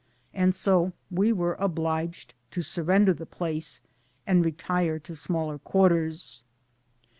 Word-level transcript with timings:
And 0.33 0.55
so 0.55 0.93
we 1.11 1.31
were 1.31 1.53
obliged 1.59 2.33
to 2.49 2.63
surrender 2.63 3.13
the 3.13 3.27
place, 3.27 3.81
and 4.25 4.43
retire 4.43 4.97
to 4.97 5.13
smaller 5.13 5.59
quarters. 5.59 6.43